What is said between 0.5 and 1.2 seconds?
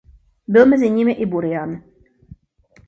mezi nimi